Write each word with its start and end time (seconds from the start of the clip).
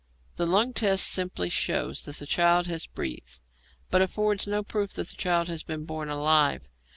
The 0.35 0.47
lung 0.47 0.73
test 0.73 1.05
simply 1.05 1.47
shows 1.49 2.05
that 2.05 2.15
the 2.15 2.25
child 2.25 2.65
has 2.65 2.87
breathed, 2.87 3.39
but 3.91 4.01
affords 4.01 4.47
no 4.47 4.63
proof 4.63 4.93
that 4.93 5.09
the 5.09 5.15
child 5.15 5.47
has 5.47 5.61
been 5.61 5.85
born 5.85 6.09
alive. 6.09 6.63